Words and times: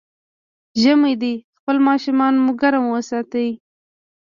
ژمی 0.81 1.13
دی، 1.21 1.33
خپل 1.57 1.77
ماشومان 1.87 2.33
مو 2.43 2.51
ګرم 2.61 2.85
وساتئ. 2.89 3.49